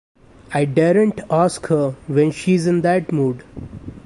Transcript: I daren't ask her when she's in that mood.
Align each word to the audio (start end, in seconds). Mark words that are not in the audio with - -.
I 0.51 0.65
daren't 0.65 1.21
ask 1.29 1.67
her 1.67 1.91
when 2.07 2.31
she's 2.31 2.65
in 2.65 2.81
that 2.81 3.11
mood. 3.11 3.43